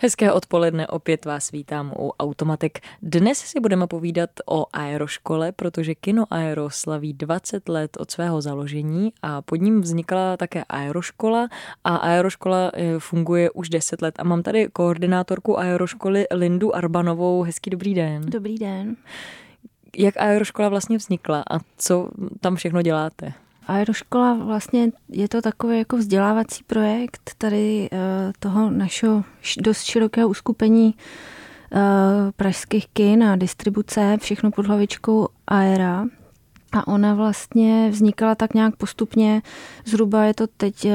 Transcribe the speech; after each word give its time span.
Hezké 0.00 0.32
odpoledne, 0.32 0.86
opět 0.86 1.24
vás 1.24 1.50
vítám 1.50 1.92
u 1.98 2.12
Automatek. 2.18 2.80
Dnes 3.02 3.38
si 3.38 3.60
budeme 3.60 3.86
povídat 3.86 4.30
o 4.46 4.66
aeroškole, 4.72 5.52
protože 5.52 5.94
Kino 5.94 6.24
Aero 6.30 6.70
slaví 6.70 7.12
20 7.12 7.68
let 7.68 7.96
od 8.00 8.10
svého 8.10 8.40
založení 8.40 9.12
a 9.22 9.42
pod 9.42 9.56
ním 9.56 9.80
vznikla 9.80 10.36
také 10.36 10.64
aeroškola 10.68 11.48
a 11.84 11.96
aeroškola 11.96 12.70
eh, 12.74 12.98
funguje 12.98 13.50
už 13.50 13.68
10 13.68 14.02
let. 14.02 14.14
A 14.18 14.24
mám 14.24 14.42
tady 14.42 14.68
koordinátorku 14.72 15.58
aeroškoly 15.58 16.26
Lindu 16.30 16.76
Arbanovou. 16.76 17.42
Hezký 17.42 17.70
dobrý 17.70 17.94
den. 17.94 18.22
Dobrý 18.26 18.58
den. 18.58 18.96
Jak 19.96 20.16
aeroškola 20.16 20.68
vlastně 20.68 20.96
vznikla 20.96 21.44
a 21.50 21.58
co 21.76 22.08
tam 22.40 22.56
všechno 22.56 22.82
děláte? 22.82 23.32
Aeroškola 23.68 24.34
vlastně 24.34 24.90
je 25.08 25.28
to 25.28 25.42
takový 25.42 25.78
jako 25.78 25.96
vzdělávací 25.96 26.64
projekt 26.66 27.34
tady 27.38 27.88
uh, 27.92 27.98
toho 28.38 28.70
našeho 28.70 29.24
dost 29.60 29.82
širokého 29.82 30.28
uskupení 30.28 30.94
uh, 30.94 31.80
pražských 32.36 32.86
kin 32.88 33.24
a 33.24 33.36
distribuce, 33.36 34.16
všechno 34.20 34.50
pod 34.50 34.66
hlavičkou 34.66 35.28
Aera. 35.46 36.04
A 36.72 36.88
ona 36.88 37.14
vlastně 37.14 37.88
vznikala 37.90 38.34
tak 38.34 38.54
nějak 38.54 38.76
postupně, 38.76 39.42
zhruba 39.84 40.24
je 40.24 40.34
to 40.34 40.46
teď 40.46 40.84
uh, 40.84 40.92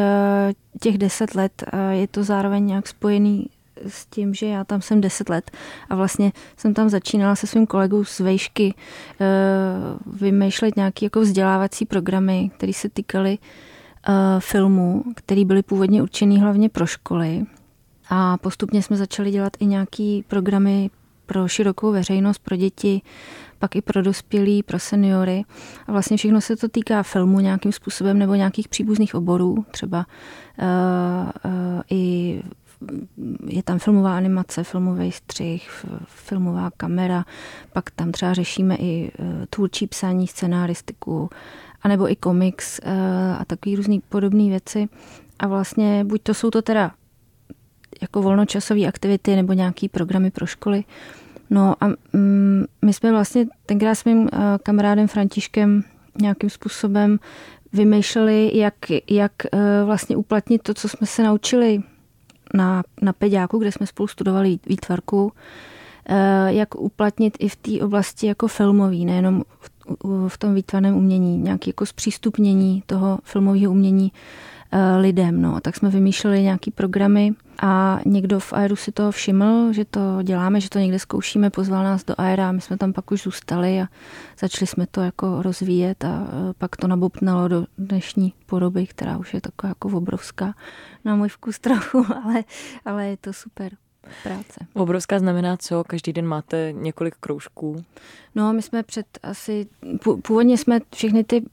těch 0.81 0.97
deset 0.97 1.35
let, 1.35 1.63
je 1.91 2.07
to 2.07 2.23
zároveň 2.23 2.65
nějak 2.65 2.87
spojený 2.87 3.49
s 3.87 4.05
tím, 4.05 4.33
že 4.33 4.45
já 4.45 4.63
tam 4.63 4.81
jsem 4.81 5.01
10 5.01 5.29
let 5.29 5.51
a 5.89 5.95
vlastně 5.95 6.31
jsem 6.57 6.73
tam 6.73 6.89
začínala 6.89 7.35
se 7.35 7.47
svým 7.47 7.67
kolegou 7.67 8.03
z 8.03 8.19
vejšky 8.19 8.73
uh, 8.73 10.15
vymýšlet 10.19 10.75
nějaké 10.75 11.05
jako 11.05 11.21
vzdělávací 11.21 11.85
programy, 11.85 12.51
které 12.57 12.73
se 12.73 12.89
týkaly 12.89 13.37
uh, 13.37 14.15
filmů, 14.39 15.03
které 15.15 15.45
byly 15.45 15.63
původně 15.63 16.01
určený 16.01 16.41
hlavně 16.41 16.69
pro 16.69 16.85
školy. 16.85 17.43
A 18.09 18.37
postupně 18.37 18.83
jsme 18.83 18.97
začali 18.97 19.31
dělat 19.31 19.53
i 19.59 19.65
nějaké 19.65 20.19
programy 20.27 20.89
pro 21.25 21.47
širokou 21.47 21.91
veřejnost, 21.91 22.39
pro 22.39 22.55
děti, 22.55 23.01
pak 23.59 23.75
i 23.75 23.81
pro 23.81 24.01
dospělí, 24.01 24.63
pro 24.63 24.79
seniory. 24.79 25.43
A 25.87 25.91
vlastně 25.91 26.17
všechno 26.17 26.41
se 26.41 26.55
to 26.55 26.67
týká 26.67 27.03
filmu 27.03 27.39
nějakým 27.39 27.71
způsobem 27.71 28.19
nebo 28.19 28.35
nějakých 28.35 28.67
příbuzných 28.67 29.15
oborů, 29.15 29.65
třeba 29.71 30.05
uh, 30.59 30.65
uh, 31.51 31.81
i 31.91 32.41
je 33.47 33.63
tam 33.63 33.79
filmová 33.79 34.17
animace, 34.17 34.63
filmový 34.63 35.11
střih, 35.11 35.85
filmová 36.05 36.71
kamera, 36.77 37.25
pak 37.73 37.91
tam 37.91 38.11
třeba 38.11 38.33
řešíme 38.33 38.75
i 38.75 39.11
e, 39.19 39.47
tvůrčí 39.49 39.87
psaní, 39.87 40.27
scenáristiku, 40.27 41.29
anebo 41.81 42.11
i 42.11 42.15
komiks 42.15 42.79
e, 42.79 42.91
a 43.39 43.45
takový 43.45 43.75
různý 43.75 44.01
podobné 44.09 44.49
věci. 44.49 44.89
A 45.39 45.47
vlastně 45.47 46.03
buď 46.03 46.21
to 46.23 46.33
jsou 46.33 46.49
to 46.49 46.61
teda 46.61 46.91
jako 48.01 48.21
volnočasové 48.21 48.85
aktivity 48.85 49.35
nebo 49.35 49.53
nějaký 49.53 49.89
programy 49.89 50.31
pro 50.31 50.45
školy. 50.45 50.83
No 51.49 51.75
a 51.83 51.87
mm, 52.13 52.65
my 52.81 52.93
jsme 52.93 53.11
vlastně 53.11 53.47
tenkrát 53.65 53.95
s 53.95 54.05
mým 54.05 54.27
e, 54.27 54.39
kamarádem 54.63 55.07
Františkem 55.07 55.83
nějakým 56.21 56.49
způsobem 56.49 57.19
vymýšleli, 57.73 58.51
jak, 58.53 58.75
jak 59.09 59.33
vlastně 59.85 60.15
uplatnit 60.15 60.61
to, 60.61 60.73
co 60.73 60.89
jsme 60.89 61.07
se 61.07 61.23
naučili 61.23 61.83
na, 62.53 62.83
na 63.01 63.13
Peďáku, 63.13 63.57
kde 63.57 63.71
jsme 63.71 63.87
spolu 63.87 64.07
studovali 64.07 64.59
výtvarku, 64.67 65.31
eh, 66.05 66.53
jak 66.53 66.75
uplatnit 66.75 67.37
i 67.39 67.49
v 67.49 67.55
té 67.55 67.71
oblasti 67.85 68.27
jako 68.27 68.47
filmový, 68.47 69.05
nejenom 69.05 69.43
v, 69.59 69.69
v 70.27 70.37
tom 70.37 70.55
výtvarném 70.55 70.95
umění, 70.95 71.37
nějaké 71.37 71.69
jako 71.69 71.85
zpřístupnění 71.85 72.83
toho 72.85 73.19
filmového 73.23 73.71
umění 73.71 74.11
eh, 74.71 74.97
lidem. 74.97 75.41
No. 75.41 75.59
Tak 75.61 75.75
jsme 75.75 75.89
vymýšleli 75.89 76.43
nějaký 76.43 76.71
programy 76.71 77.33
a 77.61 77.99
někdo 78.05 78.39
v 78.39 78.53
Aeru 78.53 78.75
si 78.75 78.91
toho 78.91 79.11
všiml, 79.11 79.73
že 79.73 79.85
to 79.85 79.99
děláme, 80.23 80.61
že 80.61 80.69
to 80.69 80.79
někde 80.79 80.99
zkoušíme, 80.99 81.49
pozval 81.49 81.83
nás 81.83 82.03
do 82.03 82.13
Aera 82.17 82.49
a 82.49 82.51
my 82.51 82.61
jsme 82.61 82.77
tam 82.77 82.93
pak 82.93 83.11
už 83.11 83.23
zůstali 83.23 83.81
a 83.81 83.87
začali 84.39 84.67
jsme 84.67 84.87
to 84.87 85.01
jako 85.01 85.41
rozvíjet 85.41 86.03
a 86.03 86.27
eh, 86.27 86.53
pak 86.57 86.75
to 86.75 86.87
nabopnalo 86.87 87.47
do 87.47 87.65
dnešní 87.77 88.33
podoby, 88.45 88.87
která 88.87 89.17
už 89.17 89.33
je 89.33 89.41
taková 89.41 89.69
jako 89.69 89.87
obrovská 89.87 90.53
na 91.05 91.15
můj 91.15 91.29
vkus 91.29 91.59
trochu, 91.59 92.05
ale, 92.23 92.43
ale 92.85 93.07
je 93.07 93.17
to 93.17 93.33
super 93.33 93.71
práce. 94.23 94.65
Obrovská 94.73 95.19
znamená 95.19 95.57
co? 95.57 95.83
Každý 95.83 96.13
den 96.13 96.25
máte 96.25 96.71
několik 96.71 97.15
kroužků? 97.19 97.83
No, 98.35 98.53
my 98.53 98.61
jsme 98.61 98.83
před 98.83 99.05
asi, 99.23 99.67
původně 100.21 100.57
jsme 100.57 100.79
všechny 100.95 101.23
ty 101.23 101.43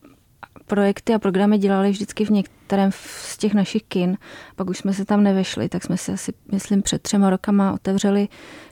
projekty 0.71 1.15
a 1.15 1.19
programy 1.19 1.59
dělali 1.59 1.91
vždycky 1.91 2.25
v 2.25 2.31
některém 2.31 2.91
z 2.93 3.39
těch 3.39 3.55
našich 3.55 3.83
kin. 3.83 4.19
Pak 4.57 4.71
už 4.71 4.79
jsme 4.79 4.93
se 4.93 5.05
tam 5.05 5.23
nevešli, 5.23 5.69
tak 5.69 5.85
jsme 5.85 5.97
si 5.97 6.13
asi, 6.13 6.33
myslím, 6.53 6.83
před 6.83 7.03
třema 7.03 7.31
rokama 7.31 7.73
otevřeli 7.73 8.29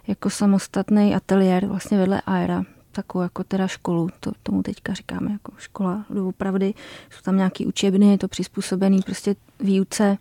jako 0.06 0.30
samostatný 0.30 1.14
ateliér 1.14 1.66
vlastně 1.66 1.98
vedle 1.98 2.22
Aera, 2.26 2.64
takovou 2.92 3.22
jako 3.22 3.44
teda 3.44 3.66
školu, 3.66 4.08
to, 4.20 4.32
tomu 4.42 4.62
teďka 4.62 4.92
říkáme 4.92 5.32
jako 5.32 5.52
škola 5.56 6.04
doopravdy. 6.10 6.74
Jsou 7.10 7.22
tam 7.22 7.36
nějaký 7.36 7.66
učebny, 7.66 8.10
je 8.10 8.18
to 8.18 8.28
přizpůsobený 8.28 9.02
prostě 9.02 9.36
výuce 9.60 10.18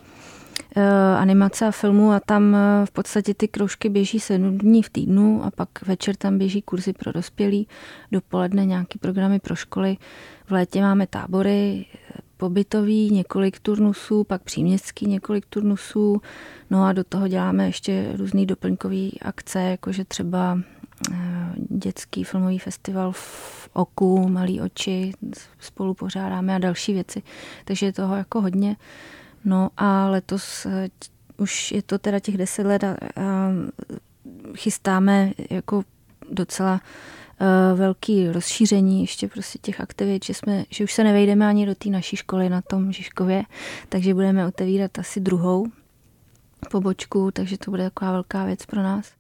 animace 1.18 1.66
a 1.66 1.72
filmu 1.72 2.12
a 2.12 2.19
tam 2.19 2.56
eh, 2.56 2.85
v 2.85 2.91
podstatě 2.91 3.34
ty 3.34 3.47
kroužky 3.47 3.90
běží 3.90 4.19
sedm 4.19 4.57
dní 4.57 4.84
v 4.84 4.90
týdnu 4.90 5.44
a 5.44 5.51
pak 5.51 5.69
večer 5.85 6.16
tam 6.16 6.38
běží 6.38 6.62
kurzy 6.62 6.94
pro 6.94 7.12
dospělí, 7.12 7.68
dopoledne 8.12 8.66
nějaký 8.66 9.00
programy 9.00 9.40
pro 9.40 9.56
školy. 9.56 9.97
V 10.45 10.51
létě 10.51 10.81
máme 10.81 11.07
tábory, 11.07 11.85
eh, 11.94 12.13
pobytový, 12.38 13.12
několik 13.12 13.59
turnusů, 13.59 14.23
pak 14.23 14.41
příměstský 14.41 15.06
několik 15.06 15.45
turnusů, 15.45 16.22
no 16.69 16.84
a 16.84 16.94
do 16.94 17.03
toho 17.03 17.28
děláme 17.28 17.66
ještě 17.66 18.13
různý 18.16 18.45
doplňkový 18.45 19.19
akce, 19.22 19.62
jakože 19.62 20.06
třeba 20.06 20.59
dětský 21.69 22.24
filmový 22.24 22.59
festival 22.59 23.12
v 23.12 23.69
Oku, 23.74 24.29
Malý 24.29 24.62
oči, 24.62 25.12
spolu 25.59 25.94
pořádáme 25.94 26.56
a 26.56 26.59
další 26.59 26.94
věci. 26.94 27.22
Takže 27.66 27.85
je 27.85 27.94
toho 27.94 28.16
jako 28.16 28.41
hodně. 28.41 28.75
No 29.47 29.69
a 29.78 30.09
letos 30.09 30.66
eh, 30.66 30.90
už 31.38 31.72
je 31.72 31.81
to 31.81 31.97
teda 31.97 32.19
těch 32.19 32.38
deset 32.38 32.68
let 32.68 32.84
a, 32.84 32.91
a 32.91 33.52
chystáme 34.56 35.31
jako 35.50 35.84
docela 36.31 36.74
uh, 36.74 37.80
velký 37.80 38.31
rozšíření 38.31 39.02
ještě 39.02 39.28
prostě 39.28 39.59
těch 39.59 39.81
aktivit, 39.81 40.25
že, 40.25 40.34
jsme, 40.34 40.63
že 40.69 40.84
už 40.84 40.94
se 40.94 41.03
nevejdeme 41.03 41.47
ani 41.47 41.66
do 41.66 41.75
té 41.75 41.90
naší 41.90 42.16
školy 42.16 42.50
na 42.50 42.62
tom 42.62 42.91
Žižkově, 42.91 43.44
takže 43.90 44.13
budeme 44.13 44.47
otevírat 44.47 45.00
asi 45.00 45.19
druhou 45.19 45.68
pobočku, 46.72 47.31
takže 47.31 47.57
to 47.57 47.72
bude 47.72 47.84
taková 47.84 48.12
velká 48.12 48.46
věc 48.46 48.66
pro 48.66 48.84
nás. 48.84 49.12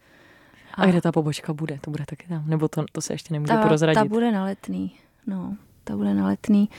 A, 0.73 0.83
a 0.83 0.85
kde 0.85 1.01
ta 1.01 1.11
pobočka 1.11 1.53
bude? 1.53 1.79
To 1.81 1.91
bude 1.91 2.05
taky 2.05 2.27
tam? 2.27 2.43
Nebo 2.47 2.67
to, 2.67 2.85
to 2.91 3.01
se 3.01 3.13
ještě 3.13 3.33
nemůže 3.33 3.53
ta, 3.53 3.67
prozradit? 3.67 3.95
Ta 3.95 4.05
bude 4.05 4.31
na 4.31 4.43
letný, 4.43 4.95
no 5.27 5.57
ta 5.87 5.95
bude 5.95 6.13
na 6.13 6.27
letný, 6.27 6.69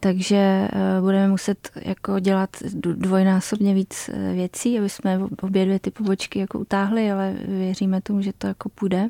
takže 0.00 0.36
eh, 0.36 1.00
budeme 1.00 1.28
muset 1.28 1.70
jako 1.82 2.18
dělat 2.18 2.50
dvojnásobně 2.74 3.74
víc 3.74 4.10
eh, 4.12 4.32
věcí, 4.32 4.78
aby 4.78 4.88
jsme 4.88 5.20
obě 5.42 5.64
dvě 5.64 5.78
ty 5.78 5.90
pobočky 5.90 6.38
jako 6.38 6.58
utáhli, 6.58 7.12
ale 7.12 7.34
věříme 7.48 8.00
tomu, 8.00 8.22
že 8.22 8.32
to 8.38 8.46
jako 8.46 8.68
půjde. 8.68 9.08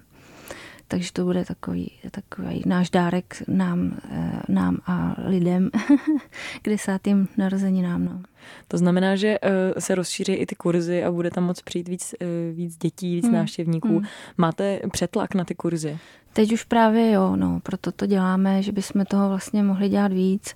Takže 0.89 1.13
to 1.13 1.25
bude 1.25 1.45
takový, 1.45 1.91
takový 2.11 2.63
náš 2.67 2.91
dárek 2.91 3.43
nám, 3.49 3.99
eh, 4.11 4.41
nám 4.49 4.79
a 4.87 5.15
lidem 5.25 5.71
k 6.63 6.69
desátým 6.69 7.29
narozeninám. 7.37 8.05
No. 8.05 8.23
To 8.69 8.79
znamená, 8.79 9.17
že 9.17 9.39
se 9.79 9.95
rozšíří 9.95 10.33
i 10.33 10.47
ty 10.47 10.55
kurzy 10.55 11.05
a 11.05 11.11
bude 11.11 11.31
tam 11.31 11.45
moc 11.45 11.63
přijít 11.63 11.89
víc, 11.89 12.15
víc 12.53 12.77
dětí, 12.77 13.15
víc 13.15 13.25
hmm. 13.25 13.35
návštěvníků. 13.35 13.89
Hmm. 13.89 14.07
Máte 14.37 14.81
přetlak 14.93 15.35
na 15.35 15.45
ty 15.45 15.55
kurzy? 15.55 15.99
Teď 16.33 16.53
už 16.53 16.65
právě 16.65 17.13
jo, 17.13 17.37
no, 17.37 17.61
proto 17.63 17.93
to 17.93 18.07
děláme, 18.07 18.63
že 18.63 18.73
bychom 18.73 19.05
toho 19.05 19.29
vlastně 19.29 19.63
mohli 19.63 19.89
dělat 19.89 20.13
víc 20.13 20.55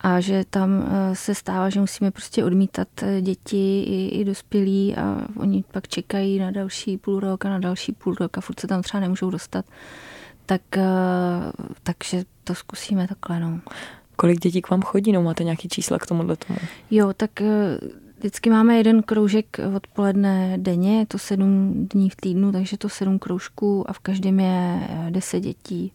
a 0.00 0.20
že 0.20 0.44
tam 0.50 0.84
eh, 0.86 1.16
se 1.16 1.34
stává, 1.34 1.70
že 1.70 1.80
musíme 1.80 2.10
prostě 2.10 2.44
odmítat 2.44 2.88
eh, 3.02 3.20
děti 3.20 3.82
i, 3.82 4.08
i 4.08 4.24
dospělí 4.24 4.96
a 4.96 5.26
oni 5.36 5.64
pak 5.72 5.88
čekají 5.88 6.38
na 6.38 6.50
další 6.50 6.96
půl 6.96 7.20
rok 7.20 7.44
a 7.44 7.48
na 7.48 7.58
další 7.58 7.92
půl 7.92 8.14
rok 8.14 8.38
a 8.38 8.40
furt 8.40 8.60
se 8.60 8.66
tam 8.66 8.82
třeba 8.82 9.00
nemůžou 9.00 9.30
dostat. 9.30 9.64
Tak, 10.46 10.62
eh, 10.76 10.82
takže 11.82 12.24
to 12.44 12.54
zkusíme 12.54 13.08
takhle, 13.08 13.40
no. 13.40 13.60
Kolik 14.16 14.40
dětí 14.40 14.62
k 14.62 14.70
vám 14.70 14.82
chodí? 14.82 15.12
No, 15.12 15.22
máte 15.22 15.44
nějaký 15.44 15.68
čísla 15.68 15.98
k 15.98 16.06
tomuhle 16.06 16.36
tomu? 16.36 16.58
Jo, 16.90 17.12
tak 17.16 17.30
Vždycky 18.20 18.50
máme 18.50 18.76
jeden 18.76 19.02
kroužek 19.02 19.60
odpoledne 19.76 20.58
denně, 20.58 20.98
je 20.98 21.06
to 21.06 21.18
sedm 21.18 21.72
dní 21.92 22.10
v 22.10 22.16
týdnu, 22.16 22.52
takže 22.52 22.78
to 22.78 22.88
sedm 22.88 23.18
kroužků 23.18 23.90
a 23.90 23.92
v 23.92 23.98
každém 23.98 24.40
je 24.40 24.88
deset 25.10 25.40
dětí. 25.40 25.92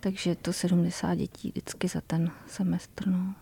Takže 0.00 0.34
to 0.34 0.52
70 0.52 1.14
dětí 1.14 1.48
vždycky 1.48 1.88
za 1.88 2.00
ten 2.06 2.30
semestr. 2.46 3.08
No. 3.08 3.34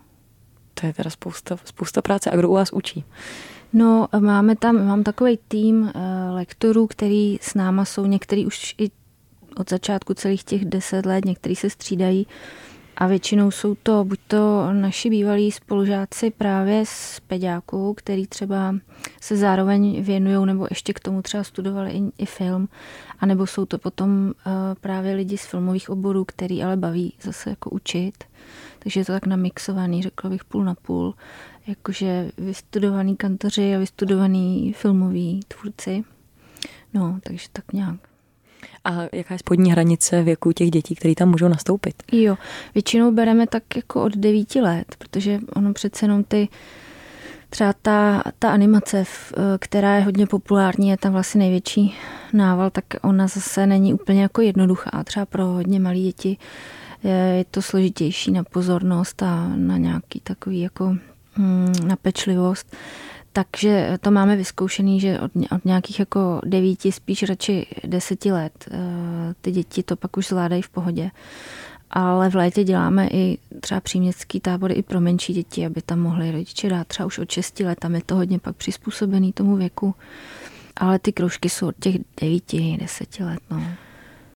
To 0.73 0.87
je 0.87 0.93
teda 0.93 1.09
spousta, 1.09 1.57
spousta 1.65 2.01
práce. 2.01 2.31
A 2.31 2.35
kdo 2.35 2.49
u 2.49 2.53
vás 2.53 2.73
učí? 2.73 3.03
No, 3.73 4.07
máme 4.19 4.55
tam, 4.55 4.87
mám 4.87 5.03
takový 5.03 5.39
tým 5.47 5.81
uh, 5.81 5.91
lektorů, 6.35 6.87
který 6.87 7.37
s 7.41 7.53
náma 7.53 7.85
jsou, 7.85 8.05
některý 8.05 8.45
už 8.45 8.75
i 8.77 8.91
od 9.55 9.69
začátku 9.69 10.13
celých 10.13 10.43
těch 10.43 10.65
deset 10.65 11.05
let, 11.05 11.25
některý 11.25 11.55
se 11.55 11.69
střídají. 11.69 12.27
A 12.99 13.07
většinou 13.07 13.51
jsou 13.51 13.75
to 13.75 14.03
buď 14.03 14.19
to 14.27 14.73
naši 14.73 15.09
bývalí 15.09 15.51
spolužáci 15.51 16.31
právě 16.31 16.83
z 16.85 17.19
peďáků, 17.19 17.93
který 17.93 18.27
třeba 18.27 18.75
se 19.21 19.37
zároveň 19.37 20.03
věnují 20.03 20.45
nebo 20.45 20.67
ještě 20.69 20.93
k 20.93 20.99
tomu 20.99 21.21
třeba 21.21 21.43
studovali 21.43 21.91
i, 21.91 22.01
i 22.17 22.25
film, 22.25 22.69
anebo 23.19 23.47
jsou 23.47 23.65
to 23.65 23.77
potom 23.77 24.25
uh, 24.27 24.53
právě 24.81 25.15
lidi 25.15 25.37
z 25.37 25.45
filmových 25.45 25.89
oborů, 25.89 26.25
který 26.25 26.63
ale 26.63 26.77
baví 26.77 27.13
zase 27.21 27.49
jako 27.49 27.69
učit. 27.69 28.23
Takže 28.79 28.99
je 28.99 29.05
to 29.05 29.11
tak 29.11 29.25
namixovaný, 29.25 30.03
řekla 30.03 30.29
bych 30.29 30.45
půl 30.45 30.63
na 30.63 30.75
půl, 30.75 31.15
jakože 31.67 32.31
vystudovaný 32.37 33.15
kantoři 33.15 33.75
a 33.75 33.79
vystudovaný 33.79 34.73
filmoví 34.73 35.39
tvůrci. 35.47 36.03
No, 36.93 37.19
takže 37.23 37.47
tak 37.53 37.73
nějak. 37.73 38.08
A 38.83 38.91
jaká 39.13 39.33
je 39.33 39.39
spodní 39.39 39.71
hranice 39.71 40.23
věku 40.23 40.51
těch 40.51 40.71
dětí, 40.71 40.95
které 40.95 41.15
tam 41.15 41.29
můžou 41.29 41.47
nastoupit? 41.47 42.03
Jo, 42.11 42.37
většinou 42.73 43.11
bereme 43.11 43.47
tak 43.47 43.63
jako 43.75 44.03
od 44.03 44.17
devíti 44.17 44.61
let, 44.61 44.95
protože 44.97 45.39
ono 45.55 45.73
přece 45.73 46.05
jenom 46.05 46.23
ty 46.23 46.47
třeba 47.49 47.73
ta, 47.81 48.23
ta 48.39 48.49
animace, 48.49 49.03
která 49.59 49.95
je 49.95 50.03
hodně 50.03 50.27
populární, 50.27 50.89
je 50.89 50.97
tam 50.97 51.13
vlastně 51.13 51.39
největší 51.39 51.95
nával, 52.33 52.69
tak 52.69 52.85
ona 53.01 53.27
zase 53.27 53.67
není 53.67 53.93
úplně 53.93 54.21
jako 54.21 54.41
jednoduchá. 54.41 55.03
Třeba 55.03 55.25
pro 55.25 55.45
hodně 55.45 55.79
malé 55.79 55.99
děti 55.99 56.37
je 57.03 57.45
to 57.51 57.61
složitější 57.61 58.31
na 58.31 58.43
pozornost 58.43 59.23
a 59.23 59.47
na 59.55 59.77
nějaký 59.77 60.19
takový 60.19 60.61
jako 60.61 60.95
hmm, 61.33 61.73
na 61.87 61.95
pečlivost. 61.95 62.75
Takže 63.39 63.97
to 64.01 64.11
máme 64.11 64.35
vyzkoušený, 64.35 64.99
že 64.99 65.19
od, 65.19 65.31
od 65.55 65.65
nějakých 65.65 65.99
jako 65.99 66.41
devíti, 66.45 66.91
spíš 66.91 67.23
radši 67.23 67.67
deseti 67.83 68.31
let 68.31 68.65
eh, 68.71 68.77
ty 69.41 69.51
děti 69.51 69.83
to 69.83 69.95
pak 69.95 70.17
už 70.17 70.27
zvládají 70.27 70.61
v 70.61 70.69
pohodě. 70.69 71.11
Ale 71.89 72.29
v 72.29 72.35
létě 72.35 72.63
děláme 72.63 73.07
i 73.07 73.37
třeba 73.61 73.81
příměstský 73.81 74.39
tábory 74.39 74.73
i 74.73 74.83
pro 74.83 75.01
menší 75.01 75.33
děti, 75.33 75.65
aby 75.65 75.81
tam 75.81 75.99
mohli 75.99 76.31
rodiče 76.31 76.69
dát 76.69 76.87
třeba 76.87 77.05
už 77.07 77.17
od 77.17 77.31
6 77.31 77.59
let. 77.59 77.79
Tam 77.79 77.95
je 77.95 78.01
to 78.05 78.15
hodně 78.15 78.39
pak 78.39 78.55
přizpůsobený 78.55 79.33
tomu 79.33 79.55
věku. 79.55 79.95
Ale 80.77 80.99
ty 80.99 81.13
kroužky 81.13 81.49
jsou 81.49 81.67
od 81.67 81.75
těch 81.79 81.95
9, 82.21 82.43
10 82.79 83.19
let. 83.19 83.39
No. 83.49 83.63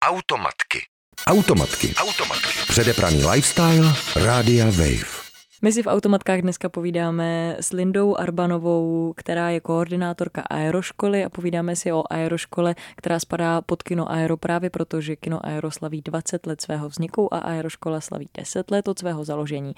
Automatky. 0.05 0.79
Automatky. 1.27 1.93
Automatky. 1.95 2.59
Předepraný 2.67 3.25
lifestyle. 3.25 3.93
Rádia 4.15 4.65
Wave. 4.65 5.22
My 5.63 5.71
si 5.71 5.83
v 5.83 5.87
automatkách 5.87 6.41
dneska 6.41 6.69
povídáme 6.69 7.55
s 7.59 7.73
Lindou 7.73 8.15
Arbanovou, 8.15 9.13
která 9.17 9.49
je 9.49 9.59
koordinátorka 9.59 10.41
aeroškoly 10.41 11.25
a 11.25 11.29
povídáme 11.29 11.75
si 11.75 11.91
o 11.91 12.03
aeroškole, 12.09 12.75
která 12.95 13.19
spadá 13.19 13.61
pod 13.61 13.83
kino 13.83 14.11
Aero 14.11 14.37
právě 14.37 14.69
proto, 14.69 15.01
že 15.01 15.15
kino 15.15 15.45
Aero 15.45 15.71
slaví 15.71 16.01
20 16.01 16.45
let 16.45 16.61
svého 16.61 16.89
vzniku 16.89 17.33
a 17.33 17.37
aeroškola 17.37 18.01
slaví 18.01 18.29
10 18.37 18.71
let 18.71 18.87
od 18.87 18.99
svého 18.99 19.23
založení. 19.23 19.73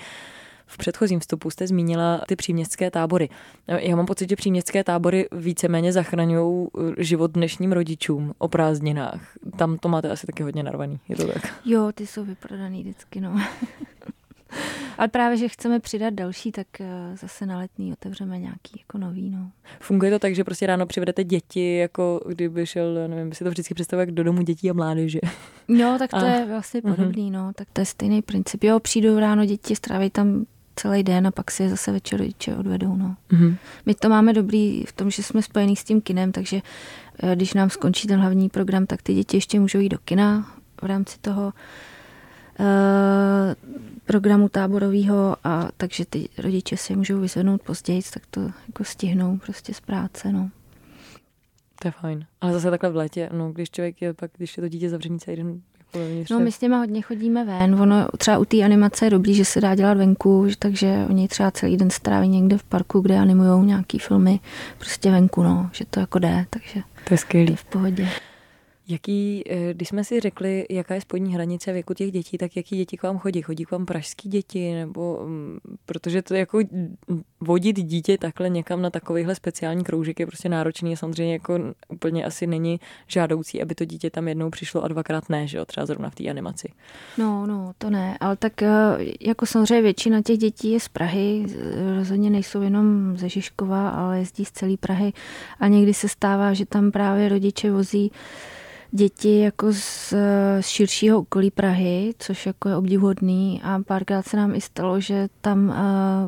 V 0.66 0.78
předchozím 0.78 1.20
vstupu 1.20 1.50
jste 1.50 1.68
zmínila 1.68 2.22
ty 2.28 2.36
příměstské 2.36 2.92
tábory. 2.92 3.30
Já 3.68 3.96
mám 3.96 4.06
pocit, 4.06 4.30
že 4.30 4.36
příměstské 4.36 4.84
tábory 4.84 5.28
víceméně 5.32 5.94
zachraňují 5.94 6.68
život 6.98 7.32
dnešním 7.32 7.72
rodičům 7.72 8.34
o 8.38 8.48
prázdninách. 8.48 9.22
Tam 9.58 9.78
to 9.78 9.90
máte 9.90 10.10
asi 10.10 10.28
taky 10.28 10.44
hodně 10.44 10.64
narvaný, 10.64 11.00
je 11.10 11.16
to 11.16 11.28
tak? 11.28 11.54
Jo, 11.66 11.92
ty 11.96 12.08
jsou 12.08 12.26
vyprodaný 12.26 12.82
vždycky, 12.82 13.22
no. 13.22 13.42
Ale 14.98 15.08
právě, 15.08 15.38
že 15.38 15.48
chceme 15.48 15.80
přidat 15.80 16.14
další, 16.14 16.52
tak 16.52 16.68
eh, 16.80 17.18
zase 17.18 17.46
na 17.46 17.58
letní 17.58 17.94
otevřeme 17.94 18.40
nějaký 18.40 18.72
jako 18.80 18.98
nový. 18.98 19.30
No. 19.30 19.52
Funguje 19.80 20.12
to 20.12 20.20
tak, 20.20 20.36
že 20.36 20.44
prostě 20.44 20.68
ráno 20.68 20.86
přivedete 20.86 21.24
děti, 21.24 21.76
jako 21.78 22.22
kdyby 22.28 22.66
šel, 22.66 23.08
nevím, 23.08 23.34
si 23.34 23.44
to 23.44 23.50
vždycky 23.50 23.74
představuje 23.74 24.02
jak 24.02 24.12
do 24.12 24.24
domu 24.24 24.42
dětí 24.42 24.70
a 24.70 24.74
mládeže. 24.74 25.20
No, 25.68 26.00
tak 26.00 26.10
to 26.10 26.18
a... 26.18 26.26
je 26.26 26.46
vlastně 26.46 26.82
mhm. 26.84 26.96
podobný, 26.96 27.30
uh-huh. 27.30 27.34
no. 27.34 27.52
Tak 27.56 27.68
to 27.74 27.82
je 27.82 27.86
stejný 27.86 28.22
princip. 28.22 28.64
Jo, 28.64 28.80
přijdou 28.80 29.20
ráno 29.20 29.46
děti, 29.46 29.76
stráví 29.76 30.10
tam 30.10 30.46
celý 30.76 31.04
den 31.04 31.28
a 31.28 31.32
pak 31.32 31.52
si 31.52 31.64
je 31.64 31.70
zase 31.70 31.92
večer 31.92 32.20
rodiče 32.20 32.56
odvedou. 32.56 32.96
No. 32.96 33.16
Uh-huh. 33.32 33.56
My 33.86 33.94
to 33.94 34.10
máme 34.10 34.34
dobrý 34.34 34.84
v 34.84 34.94
tom, 34.94 35.12
že 35.12 35.24
jsme 35.24 35.42
spojení 35.42 35.76
s 35.76 35.84
tím 35.84 36.02
kinem, 36.02 36.32
takže 36.32 36.62
eh, 37.24 37.36
když 37.36 37.54
nám 37.54 37.70
skončí 37.70 38.08
ten 38.08 38.20
hlavní 38.20 38.50
program, 38.50 38.86
tak 38.86 39.02
ty 39.02 39.14
děti 39.14 39.38
ještě 39.38 39.60
můžou 39.60 39.80
jít 39.80 39.90
do 39.90 39.98
kina 40.06 40.52
v 40.82 40.86
rámci 40.86 41.18
toho 41.22 41.54
programu 44.06 44.50
táborového 44.50 45.36
a 45.44 45.70
takže 45.78 46.06
ty 46.06 46.30
rodiče 46.38 46.78
si 46.78 46.96
můžou 46.96 47.20
vyzvednout 47.20 47.62
později, 47.62 48.02
tak 48.14 48.24
to 48.30 48.42
jako 48.42 48.84
stihnou 48.84 49.38
prostě 49.38 49.74
z 49.74 49.80
práce, 49.82 50.32
no. 50.32 50.50
To 51.82 51.88
je 51.88 51.92
fajn. 51.92 52.26
Ale 52.42 52.54
zase 52.54 52.70
takhle 52.70 52.90
v 52.90 52.96
létě, 52.96 53.30
no, 53.34 53.52
když 53.52 53.70
člověk 53.70 54.02
je 54.02 54.14
pak, 54.14 54.32
když 54.38 54.58
je 54.58 54.62
to 54.62 54.68
dítě 54.68 54.90
zavřený 54.90 55.20
celý 55.20 55.38
den 55.38 55.62
jako 56.00 56.34
No 56.34 56.40
my 56.40 56.52
s 56.52 56.60
těma 56.60 56.78
hodně 56.78 57.02
chodíme 57.02 57.46
ven. 57.46 57.82
Ono 57.82 58.08
třeba 58.18 58.38
u 58.38 58.46
té 58.46 58.64
animace 58.64 59.06
je 59.06 59.10
dobrý, 59.10 59.34
že 59.34 59.46
se 59.46 59.62
dá 59.62 59.76
dělat 59.76 59.98
venku, 59.98 60.48
takže 60.60 61.06
oni 61.10 61.28
třeba 61.28 61.52
celý 61.52 61.78
den 61.78 61.90
stráví 61.90 62.28
někde 62.28 62.58
v 62.58 62.64
parku, 62.64 63.00
kde 63.00 63.18
animují 63.18 63.66
nějaký 63.66 64.00
filmy 64.00 64.40
prostě 64.78 65.12
venku, 65.12 65.44
no, 65.44 65.70
že 65.74 65.86
to 65.86 66.00
jako 66.00 66.20
jde, 66.20 66.46
takže 66.50 66.82
to 67.08 67.14
je 67.14 67.18
skvělý. 67.18 67.46
To 67.46 67.52
je 67.52 67.58
v 67.58 67.66
pohodě. 67.66 68.10
Jaký, 68.88 69.44
eh, 69.50 69.74
když 69.74 69.88
jsme 69.88 70.04
si 70.04 70.20
řekli, 70.20 70.66
jaká 70.70 70.96
je 70.96 71.02
spodní 71.02 71.34
hranice 71.34 71.74
věku 71.74 71.94
těch 71.94 72.12
dětí, 72.12 72.38
tak 72.38 72.56
jaký 72.56 72.78
děti 72.78 72.98
k 72.98 73.04
vám 73.04 73.18
chodí? 73.18 73.42
Chodí 73.42 73.66
k 73.66 73.72
vám 73.72 73.86
pražský 73.86 74.30
děti? 74.30 74.74
Nebo, 74.74 75.20
mm, 75.26 75.60
protože 75.86 76.22
to 76.22 76.34
jako 76.34 76.60
vodit 77.40 77.76
dítě 77.76 78.18
takhle 78.18 78.50
někam 78.50 78.82
na 78.82 78.90
takovýhle 78.90 79.36
speciální 79.36 79.84
kroužek 79.84 80.20
je 80.20 80.26
prostě 80.26 80.50
náročný 80.50 80.98
samozřejmě 80.98 81.34
jako 81.34 81.60
úplně 81.88 82.26
asi 82.26 82.48
není 82.48 82.80
žádoucí, 83.08 83.62
aby 83.62 83.76
to 83.76 83.86
dítě 83.86 84.10
tam 84.10 84.28
jednou 84.28 84.50
přišlo 84.50 84.84
a 84.84 84.88
dvakrát 84.88 85.30
ne, 85.30 85.48
že 85.48 85.58
jo? 85.58 85.66
Třeba 85.66 85.86
zrovna 85.86 86.10
v 86.10 86.16
té 86.16 86.30
animaci. 86.30 86.72
No, 87.18 87.48
no, 87.48 87.74
to 87.78 87.90
ne, 87.90 88.18
ale 88.20 88.36
tak 88.36 88.64
eh, 88.64 88.70
jako 89.22 89.46
samozřejmě 89.46 89.82
většina 89.82 90.22
těch 90.22 90.38
dětí 90.38 90.72
je 90.72 90.80
z 90.80 90.88
Prahy, 90.88 91.46
rozhodně 91.98 92.30
nejsou 92.30 92.62
jenom 92.62 93.18
ze 93.18 93.30
Žižkova, 93.30 93.90
ale 93.90 94.20
jezdí 94.20 94.46
z 94.46 94.52
celé 94.52 94.78
Prahy 94.78 95.14
a 95.60 95.68
někdy 95.68 95.94
se 95.94 96.10
stává, 96.10 96.54
že 96.54 96.66
tam 96.66 96.92
právě 96.92 97.30
rodiče 97.30 97.72
vozí 97.72 98.12
děti 98.96 99.40
jako 99.40 99.74
z, 99.74 100.14
z 100.62 100.68
širšího 100.68 101.20
okolí 101.20 101.52
Prahy, 101.52 102.14
což 102.20 102.46
jako 102.46 102.70
je 102.70 102.76
obdivuhodný 102.76 103.62
a 103.64 103.80
párkrát 103.86 104.26
se 104.26 104.38
nám 104.38 104.56
i 104.56 104.62
stalo, 104.62 105.00
že 105.00 105.28
tam 105.42 105.70
uh, 105.70 105.76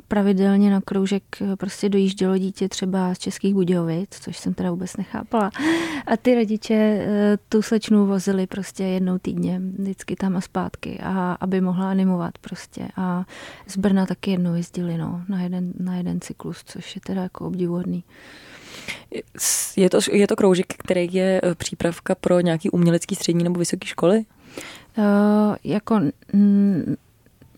pravidelně 0.08 0.72
na 0.72 0.82
kroužek 0.82 1.24
eh, 1.42 1.56
prostě 1.56 1.90
dojíždělo 1.90 2.38
dítě 2.38 2.70
třeba 2.70 3.16
z 3.16 3.18
Českých 3.18 3.54
Budějovic, 3.54 4.10
což 4.12 4.38
jsem 4.38 4.54
teda 4.54 4.72
vůbec 4.72 4.98
nechápala. 4.98 5.52
A 6.08 6.18
ty 6.18 6.36
rodiče 6.36 7.06
uh, 7.06 7.12
tu 7.50 7.62
slečnu 7.62 8.06
vozili 8.06 8.48
prostě 8.48 8.84
jednou 8.84 9.18
týdně, 9.18 9.62
vždycky 9.80 10.16
tam 10.16 10.38
a 10.38 10.42
zpátky, 10.42 11.00
a 11.04 11.38
aby 11.40 11.62
mohla 11.62 11.90
animovat 11.90 12.38
prostě. 12.38 12.88
A 12.96 13.26
z 13.68 13.78
Brna 13.78 14.06
taky 14.06 14.32
jednou 14.32 14.56
jezdili 14.56 14.98
no, 14.98 15.22
na, 15.30 15.42
jeden, 15.42 15.74
na 15.80 15.96
jeden 15.96 16.22
cyklus, 16.22 16.64
což 16.66 16.96
je 16.96 17.02
teda 17.02 17.22
jako 17.22 17.48
obdivuhodný. 17.48 18.04
Je 19.76 19.90
to, 19.90 20.00
je 20.12 20.28
to 20.28 20.36
kroužek, 20.36 20.74
který 20.78 21.10
je 21.12 21.42
eh, 21.44 21.56
přípravka 21.56 22.16
pro 22.16 22.40
nějaký 22.40 22.70
umělecký 22.70 23.16
střední 23.16 23.44
nebo 23.44 23.60
vysoké 23.60 23.88
školy? 23.88 24.26
Uh, 24.98 25.56
jako 25.64 26.00
mm, 26.34 26.96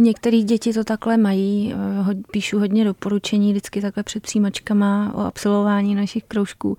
Některé 0.01 0.41
děti 0.41 0.73
to 0.73 0.83
takhle 0.83 1.17
mají, 1.17 1.73
eh, 1.73 2.15
píšu 2.31 2.59
hodně 2.59 2.85
doporučení 2.85 3.51
vždycky 3.51 3.81
takhle 3.81 4.03
před 4.03 4.23
přijímačkama 4.23 5.11
o 5.15 5.19
absolvování 5.19 5.95
našich 5.95 6.23
kroužků 6.23 6.77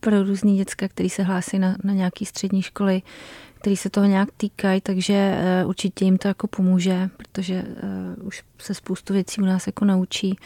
pro 0.00 0.22
různý 0.22 0.56
děcka, 0.56 0.88
který 0.88 1.10
se 1.10 1.22
hlásí 1.22 1.58
na, 1.58 1.76
na 1.84 1.92
nějaké 1.92 2.24
střední 2.24 2.62
školy 2.62 3.02
který 3.66 3.76
se 3.76 3.90
toho 3.90 4.06
nějak 4.06 4.28
týkají, 4.36 4.80
takže 4.80 5.14
eh, 5.14 5.64
určitě 5.64 6.04
jim 6.04 6.18
to 6.18 6.28
jako 6.28 6.46
pomůže, 6.46 7.10
protože 7.16 7.54
eh, 7.54 8.22
už 8.22 8.42
se 8.58 8.74
spoustu 8.74 9.12
věcí 9.12 9.40
u 9.40 9.44
nás 9.44 9.66
jako 9.66 9.84
naučí 9.84 10.36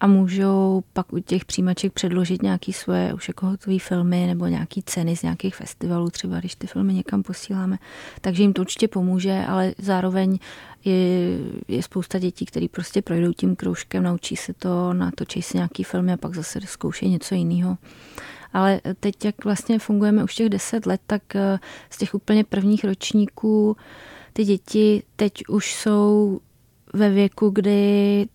a 0.00 0.06
můžou 0.06 0.84
pak 0.92 1.12
u 1.12 1.18
těch 1.18 1.44
přijímaček 1.44 1.92
předložit 1.92 2.42
nějaké 2.42 2.72
svoje 2.72 3.14
už 3.14 3.28
jako 3.28 3.46
hotové 3.46 3.78
filmy 3.78 4.26
nebo 4.26 4.46
nějaké 4.46 4.80
ceny 4.84 5.16
z 5.16 5.22
nějakých 5.22 5.56
festivalů, 5.56 6.10
třeba 6.10 6.38
když 6.38 6.54
ty 6.54 6.66
filmy 6.66 6.94
někam 6.94 7.22
posíláme. 7.22 7.78
Takže 8.20 8.42
jim 8.42 8.52
to 8.52 8.60
určitě 8.60 8.88
pomůže, 8.88 9.44
ale 9.48 9.74
zároveň 9.78 10.38
je, 10.84 11.38
je 11.68 11.82
spousta 11.82 12.18
dětí, 12.18 12.46
které 12.46 12.66
prostě 12.70 13.02
projdou 13.02 13.32
tím 13.32 13.56
kroužkem, 13.56 14.02
naučí 14.02 14.36
se 14.36 14.52
to, 14.52 14.92
natočí 14.92 15.42
si 15.42 15.56
nějaký 15.56 15.84
filmy 15.84 16.12
a 16.12 16.16
pak 16.16 16.34
zase 16.34 16.60
zkoušejí 16.64 17.10
něco 17.12 17.34
jiného. 17.34 17.76
Ale 18.54 18.80
teď, 19.00 19.24
jak 19.24 19.44
vlastně 19.44 19.78
fungujeme 19.78 20.24
už 20.24 20.34
těch 20.34 20.48
deset 20.48 20.86
let, 20.86 21.00
tak 21.06 21.36
eh, 21.36 21.58
z 21.90 21.98
těch 21.98 22.14
úplně 22.14 22.44
prvních 22.44 22.84
ročníků 22.84 23.76
ty 24.32 24.44
děti 24.44 25.02
teď 25.16 25.32
už 25.48 25.74
jsou 25.74 26.40
ve 26.92 27.10
věku, 27.10 27.50
kdy 27.50 28.26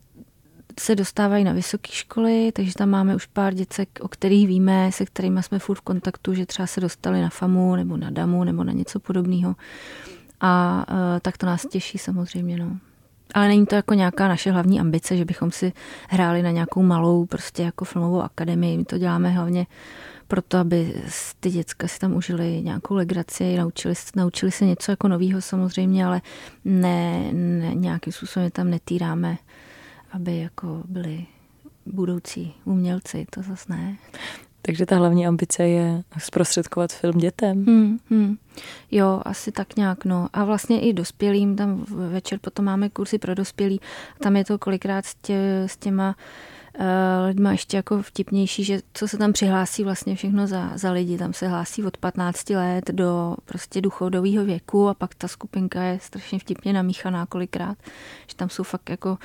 se 0.80 0.96
dostávají 0.96 1.44
na 1.44 1.54
vysoké 1.54 1.92
školy, 1.92 2.52
takže 2.56 2.74
tam 2.74 2.90
máme 2.90 3.16
už 3.16 3.26
pár 3.26 3.54
děcek, 3.54 3.90
o 4.02 4.08
kterých 4.08 4.48
víme, 4.48 4.92
se 4.92 5.06
kterými 5.06 5.44
jsme 5.44 5.60
furt 5.60 5.76
v 5.76 5.82
kontaktu, 5.82 6.34
že 6.34 6.46
třeba 6.46 6.68
se 6.68 6.82
dostali 6.82 7.22
na 7.22 7.30
FAMu 7.30 7.76
nebo 7.76 7.98
na 7.98 8.10
DAMu 8.10 8.44
nebo 8.44 8.64
na 8.64 8.74
něco 8.74 9.00
podobného. 9.00 9.56
A 10.42 10.86
uh, 10.90 10.96
tak 11.22 11.38
to 11.38 11.46
nás 11.46 11.66
těší 11.66 11.98
samozřejmě. 11.98 12.58
No. 12.58 12.78
Ale 13.34 13.48
není 13.48 13.66
to 13.66 13.76
jako 13.76 13.94
nějaká 13.94 14.28
naše 14.28 14.52
hlavní 14.52 14.80
ambice, 14.80 15.18
že 15.18 15.26
bychom 15.26 15.52
si 15.52 15.74
hráli 16.10 16.44
na 16.44 16.52
nějakou 16.52 16.84
malou 16.84 17.26
prostě 17.26 17.64
jako 17.64 17.86
filmovou 17.86 18.22
akademii. 18.22 18.78
My 18.78 18.86
to 18.86 18.98
děláme 18.98 19.30
hlavně 19.30 19.68
proto, 20.28 20.58
aby 20.58 21.04
ty 21.40 21.50
děcka 21.52 21.88
si 21.88 22.00
tam 22.00 22.16
užili 22.16 22.62
nějakou 22.62 22.96
legraci, 22.96 23.56
naučili, 23.58 23.94
naučili 24.16 24.52
se 24.52 24.66
něco 24.66 24.92
jako 24.92 25.08
novýho 25.08 25.42
samozřejmě, 25.42 26.06
ale 26.06 26.22
ne, 26.66 27.34
ne 27.34 27.76
nějakým 27.76 28.14
způsobem 28.14 28.52
tam 28.52 28.70
netýráme, 28.70 29.38
aby 30.12 30.38
jako 30.38 30.84
byli 30.88 31.26
budoucí 31.86 32.54
umělci, 32.66 33.26
to 33.30 33.42
zase 33.42 33.74
ne. 33.74 33.98
Takže 34.62 34.86
ta 34.86 34.96
hlavní 34.96 35.28
ambice 35.28 35.68
je 35.68 36.04
zprostředkovat 36.18 36.94
film 36.94 37.18
dětem. 37.18 37.66
Hmm, 37.66 38.00
hmm. 38.10 38.38
Jo, 38.92 39.22
asi 39.26 39.52
tak 39.52 39.76
nějak, 39.76 40.06
no. 40.06 40.28
A 40.34 40.44
vlastně 40.44 40.82
i 40.82 40.94
dospělým, 40.94 41.56
tam 41.56 41.86
večer 41.90 42.40
potom 42.42 42.66
máme 42.66 42.90
kurzy 42.90 43.18
pro 43.18 43.36
dospělí, 43.36 43.82
tam 44.20 44.36
je 44.36 44.46
to 44.46 44.58
kolikrát 44.58 45.06
s, 45.06 45.16
tě, 45.16 45.64
s 45.68 45.78
těma 45.78 46.10
uh, 46.10 46.16
lidma 47.26 47.52
ještě 47.52 47.78
jako 47.78 48.02
vtipnější, 48.02 48.64
že 48.64 48.80
co 48.94 49.08
se 49.08 49.18
tam 49.18 49.34
přihlásí 49.34 49.84
vlastně 49.84 50.16
všechno 50.16 50.48
za, 50.48 50.72
za 50.76 50.92
lidi, 50.92 51.18
tam 51.18 51.34
se 51.34 51.48
hlásí 51.48 51.84
od 51.84 51.98
15 51.98 52.50
let 52.50 52.92
do 52.92 53.36
prostě 53.46 53.82
důchodového 53.82 54.46
věku 54.46 54.90
a 54.90 54.94
pak 54.94 55.16
ta 55.16 55.28
skupinka 55.28 55.84
je 55.84 56.00
strašně 56.02 56.40
vtipně 56.40 56.74
namíchaná 56.74 57.26
kolikrát, 57.26 57.78
že 58.28 58.36
tam 58.36 58.50
jsou 58.50 58.64
fakt 58.64 58.90
jako 58.90 59.10
uh, 59.12 59.18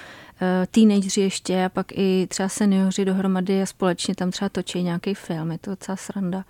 teenageři 0.71 1.21
ještě 1.21 1.65
a 1.65 1.69
pak 1.69 1.87
i 1.93 2.27
třeba 2.31 2.49
seniori 2.49 3.05
dohromady 3.05 3.63
a 3.63 3.67
společně 3.67 4.15
tam 4.15 4.31
třeba 4.31 4.49
točí 4.49 4.83
nějaký 4.83 5.15
film, 5.15 5.53
je 5.53 5.59
to 5.59 5.71
docela 5.71 5.97
sranda. 5.97 6.45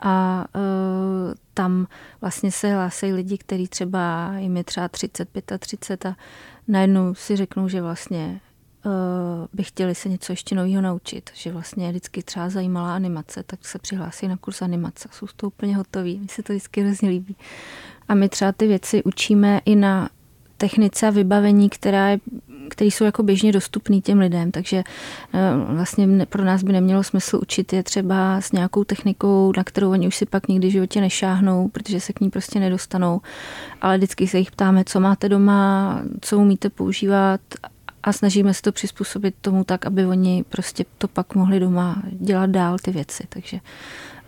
A 0.00 0.44
uh, 0.54 1.34
tam 1.54 1.86
vlastně 2.20 2.52
se 2.52 2.74
hlásí 2.74 3.12
lidi, 3.12 3.38
kteří 3.38 3.68
třeba 3.68 4.32
jim 4.36 4.56
je 4.56 4.64
třeba 4.64 4.88
35 4.88 5.52
a 5.52 5.58
30 5.58 6.06
a 6.06 6.16
najednou 6.68 7.14
si 7.14 7.36
řeknou, 7.36 7.68
že 7.68 7.82
vlastně 7.82 8.40
by 9.52 9.64
chtěli 9.64 9.94
se 9.94 10.08
něco 10.08 10.32
ještě 10.32 10.54
nového 10.54 10.82
naučit, 10.82 11.30
že 11.34 11.52
vlastně 11.52 11.90
vždycky 11.90 12.22
třeba 12.22 12.48
zajímala 12.48 12.94
animace, 12.94 13.42
tak 13.42 13.66
se 13.66 13.78
přihlásí 13.78 14.28
na 14.28 14.36
kurz 14.36 14.62
animace. 14.62 15.08
Jsou 15.12 15.26
toho 15.36 15.48
úplně 15.48 15.76
hotoví, 15.76 16.18
mi 16.18 16.28
se 16.28 16.42
to 16.42 16.52
vždycky 16.52 16.82
hrozně 16.82 17.08
líbí. 17.08 17.36
A 18.08 18.14
my 18.14 18.28
třeba 18.28 18.52
ty 18.52 18.66
věci 18.66 19.04
učíme 19.04 19.60
i 19.64 19.76
na 19.76 20.10
technice 20.56 21.06
a 21.06 21.10
vybavení, 21.10 21.70
která 21.70 22.08
je, 22.08 22.18
které 22.70 22.88
jsou 22.88 23.04
jako 23.04 23.22
běžně 23.22 23.52
dostupné 23.52 24.00
těm 24.00 24.18
lidem, 24.18 24.50
takže 24.50 24.84
eh, 25.34 25.74
vlastně 25.74 26.26
pro 26.26 26.44
nás 26.44 26.62
by 26.62 26.72
nemělo 26.72 27.02
smysl 27.02 27.38
učit 27.42 27.72
je 27.72 27.82
třeba 27.82 28.40
s 28.40 28.52
nějakou 28.52 28.84
technikou, 28.84 29.52
na 29.56 29.64
kterou 29.64 29.90
oni 29.90 30.08
už 30.08 30.16
si 30.16 30.26
pak 30.26 30.48
nikdy 30.48 30.68
v 30.68 30.72
životě 30.72 31.00
nešáhnou, 31.00 31.68
protože 31.68 32.00
se 32.00 32.12
k 32.12 32.20
ní 32.20 32.30
prostě 32.30 32.60
nedostanou, 32.60 33.20
ale 33.80 33.96
vždycky 33.96 34.28
se 34.28 34.38
jich 34.38 34.50
ptáme, 34.50 34.84
co 34.84 35.00
máte 35.00 35.28
doma, 35.28 36.00
co 36.20 36.38
umíte 36.38 36.70
používat 36.70 37.40
a 38.08 38.12
snažíme 38.12 38.54
se 38.54 38.62
to 38.62 38.72
přizpůsobit 38.72 39.34
tomu 39.40 39.64
tak, 39.64 39.86
aby 39.86 40.06
oni 40.06 40.44
prostě 40.48 40.84
to 40.98 41.08
pak 41.08 41.34
mohli 41.34 41.60
doma 41.60 42.02
dělat 42.10 42.50
dál 42.50 42.76
ty 42.82 42.90
věci, 42.90 43.24
takže 43.28 43.60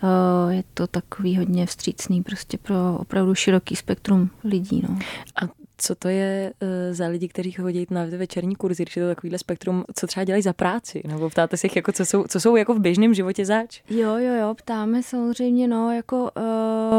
uh, 0.03 0.53
je 0.53 0.65
to 0.75 0.87
takový 0.87 1.37
hodně 1.37 1.67
vstřícný 1.67 2.23
prostě 2.23 2.59
pro 2.59 2.97
opravdu 2.99 3.35
široký 3.35 3.77
spektrum 3.77 4.31
lidí. 4.45 4.85
No. 4.89 4.99
A 5.43 5.49
co 5.77 5.95
to 5.95 6.09
je 6.09 6.53
uh, 6.63 6.69
za 6.95 7.07
lidi, 7.07 7.29
kteří 7.29 7.53
chodí 7.53 7.87
na 7.91 8.05
večerní 8.17 8.57
kurzy, 8.57 8.83
když 8.83 8.97
je 8.97 9.03
to 9.03 9.09
takovýhle 9.09 9.39
spektrum, 9.39 9.85
co 9.95 10.07
třeba 10.07 10.25
dělají 10.25 10.43
za 10.43 10.53
práci? 10.53 11.03
Nebo 11.07 11.31
ptáte 11.31 11.57
se 11.57 11.67
jich, 11.67 11.77
jako, 11.77 11.93
co, 11.93 12.07
jsou, 12.07 12.25
co 12.29 12.41
jsou 12.41 12.57
jako 12.57 12.75
v 12.75 12.81
běžném 12.81 13.15
životě 13.15 13.45
zač? 13.47 13.83
Jo, 13.91 14.17
jo, 14.17 14.35
jo, 14.35 14.55
ptáme 14.55 15.03
samozřejmě, 15.03 15.69
no, 15.69 15.93
jako 15.93 16.31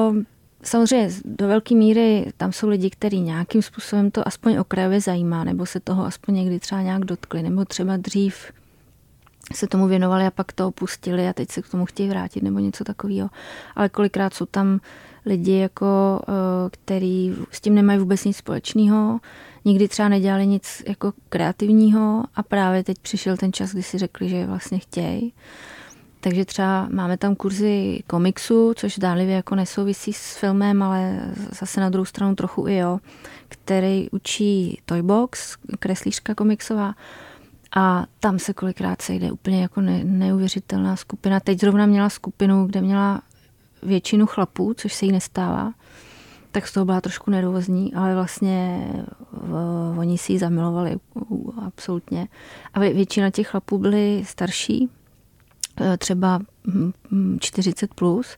uh, 0.10 0.18
Samozřejmě 0.64 1.10
do 1.26 1.48
velké 1.48 1.76
míry 1.76 2.32
tam 2.38 2.52
jsou 2.52 2.70
lidi, 2.70 2.90
kteří 2.90 3.20
nějakým 3.22 3.62
způsobem 3.62 4.12
to 4.12 4.28
aspoň 4.28 4.58
okrajově 4.58 5.02
zajímá, 5.02 5.44
nebo 5.44 5.66
se 5.66 5.80
toho 5.80 6.06
aspoň 6.06 6.36
někdy 6.36 6.60
třeba 6.60 6.82
nějak 6.82 7.06
dotkli, 7.06 7.44
nebo 7.44 7.66
třeba 7.66 7.98
dřív 7.98 8.52
se 9.54 9.68
tomu 9.68 9.88
věnovali 9.88 10.26
a 10.26 10.32
pak 10.32 10.52
to 10.52 10.68
opustili 10.68 11.28
a 11.28 11.34
teď 11.34 11.52
se 11.52 11.62
k 11.62 11.70
tomu 11.70 11.86
chtějí 11.86 12.10
vrátit 12.10 12.44
nebo 12.44 12.60
něco 12.60 12.84
takového. 12.84 13.30
Ale 13.76 13.90
kolikrát 13.90 14.34
jsou 14.34 14.46
tam 14.46 14.80
lidi, 15.26 15.58
jako, 15.58 16.22
eh, 16.28 16.70
který 16.72 17.36
s 17.52 17.62
tím 17.62 17.76
nemají 17.76 18.00
vůbec 18.00 18.24
nic 18.26 18.38
společného, 18.38 19.20
nikdy 19.66 19.88
třeba 19.88 20.10
nedělali 20.10 20.48
nic 20.48 20.84
jako 20.88 21.14
kreativního 21.30 22.24
a 22.36 22.44
právě 22.44 22.84
teď 22.84 22.98
přišel 23.02 23.38
ten 23.38 23.54
čas, 23.54 23.72
kdy 23.72 23.84
si 23.84 23.98
řekli, 23.98 24.30
že 24.30 24.46
vlastně 24.46 24.80
chtějí. 24.80 25.34
Takže 26.24 26.46
třeba 26.46 26.88
máme 26.92 27.18
tam 27.18 27.36
kurzy 27.36 28.04
komiksu, 28.08 28.74
což 28.76 28.98
dálivě 28.98 29.36
jako 29.36 29.56
nesouvisí 29.56 30.14
s 30.14 30.38
filmem, 30.38 30.84
ale 30.84 31.20
zase 31.60 31.82
na 31.82 31.90
druhou 31.90 32.06
stranu 32.06 32.36
trochu 32.36 32.68
i 32.68 32.76
jo, 32.76 33.00
který 33.48 34.10
učí 34.10 34.82
Toybox, 34.86 35.58
kreslířka 35.80 36.36
komiksová. 36.36 36.94
A 37.76 38.06
tam 38.20 38.40
se 38.40 38.54
kolikrát 38.54 39.02
sejde 39.02 39.32
úplně 39.32 39.62
jako 39.62 39.82
ne, 39.82 40.04
neuvěřitelná 40.04 40.96
skupina. 40.96 41.40
Teď 41.40 41.60
zrovna 41.60 41.86
měla 41.86 42.10
skupinu, 42.10 42.66
kde 42.66 42.82
měla 42.82 43.22
většinu 43.84 44.26
chlapů, 44.26 44.74
což 44.74 44.94
se 44.94 45.06
jí 45.06 45.12
nestává. 45.12 45.74
Tak 46.52 46.68
z 46.68 46.74
toho 46.74 46.86
byla 46.86 47.02
trošku 47.02 47.32
nervózní, 47.32 47.94
ale 47.94 48.16
vlastně 48.16 48.88
v, 49.32 49.96
oni 49.98 50.18
si 50.18 50.34
ji 50.34 50.40
zamilovali 50.40 50.98
absolutně. 51.66 52.28
A 52.74 52.80
většina 52.80 53.30
těch 53.30 53.48
chlapů 53.48 53.78
byly 53.78 54.24
starší, 54.26 54.90
třeba 55.98 56.40
40 57.40 57.92
hm, 57.92 57.96
plus 57.96 58.38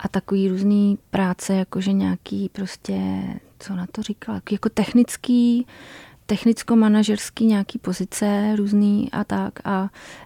a 0.00 0.08
takový 0.08 0.48
různý 0.48 0.98
práce, 1.10 1.54
jakože 1.54 1.92
nějaký 1.92 2.48
prostě, 2.48 3.22
co 3.58 3.74
na 3.74 3.86
to 3.92 4.02
říkala, 4.02 4.40
jako 4.50 4.68
technický, 4.68 5.66
technicko-manažerský 6.26 7.46
nějaký 7.46 7.78
pozice 7.78 8.56
různý 8.56 9.08
a 9.12 9.24
tak 9.24 9.52
a 9.64 9.82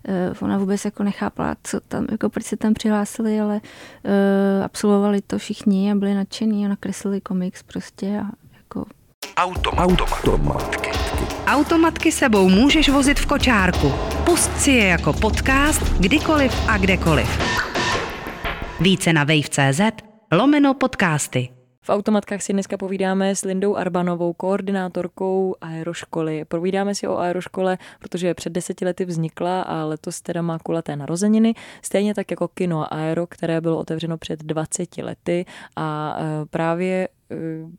uh, 0.09 0.37
ona 0.41 0.59
vůbec 0.59 0.85
jako 0.85 1.03
nechápala, 1.03 1.57
co 1.63 1.81
tam, 1.81 2.07
jako 2.11 2.31
proč 2.31 2.45
se 2.45 2.57
tam 2.57 2.75
přihlásili, 2.75 3.41
ale 3.41 3.55
uh, 3.55 4.65
absolvovali 4.65 5.21
to 5.21 5.39
všichni 5.39 5.93
a 5.93 5.95
byli 5.95 6.15
nadšení 6.15 6.67
a 6.67 6.69
nakreslili 6.69 7.21
komiks 7.21 7.63
prostě 7.63 8.21
a 8.21 8.31
jako 8.57 8.85
Automat. 9.37 9.85
Automatky. 9.85 11.12
Automatky 11.53 12.13
sebou 12.13 12.49
můžeš 12.49 12.89
vozit 12.89 13.21
v 13.21 13.27
kočárku. 13.27 13.93
Pust 14.25 14.61
si 14.61 14.71
je 14.71 14.85
jako 14.85 15.13
podcast 15.13 15.83
kdykoliv 16.01 16.69
a 16.69 16.79
kdekoliv. 16.79 17.29
Více 18.81 19.13
na 19.13 19.25
wave.cz 19.25 19.81
lomeno 20.33 20.75
podcasty. 20.75 21.49
V 21.85 21.91
automatkách 21.91 22.43
si 22.43 22.53
dneska 22.53 22.77
povídáme 22.77 23.37
s 23.37 23.45
Lindou 23.45 23.77
Arbanovou, 23.77 24.33
koordinátorkou 24.33 25.55
aeroškoly. 25.61 26.45
Povídáme 26.45 26.95
si 26.95 27.09
o 27.09 27.19
aeroškole, 27.19 27.79
protože 27.99 28.35
před 28.35 28.53
deseti 28.53 28.85
lety 28.85 29.05
vznikla 29.05 29.63
a 29.63 29.85
letos 29.85 30.21
teda 30.21 30.43
má 30.43 30.59
kulaté 30.59 30.97
narozeniny, 30.97 31.55
stejně 31.83 32.15
tak 32.15 32.31
jako 32.31 32.49
kino 32.49 32.95
Aero, 32.95 33.27
které 33.27 33.61
bylo 33.61 33.79
otevřeno 33.79 34.19
před 34.19 34.45
20 34.45 34.97
lety 34.97 35.45
a 35.77 36.17
e, 36.19 36.47
právě 36.47 37.09